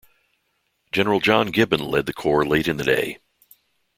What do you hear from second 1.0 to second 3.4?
John Gibbon led the corps late in the day.